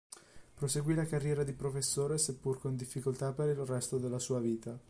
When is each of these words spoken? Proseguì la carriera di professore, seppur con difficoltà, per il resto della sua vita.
Proseguì 0.55 0.95
la 0.95 1.05
carriera 1.05 1.43
di 1.43 1.53
professore, 1.53 2.17
seppur 2.17 2.59
con 2.59 2.75
difficoltà, 2.75 3.33
per 3.33 3.49
il 3.49 3.65
resto 3.67 3.99
della 3.99 4.17
sua 4.17 4.39
vita. 4.39 4.75